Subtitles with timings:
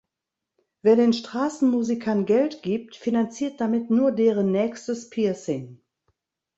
[0.81, 5.79] Wer den Straßenmusikern Geld gibt, finanziert damit nur deren nächstes Piercing!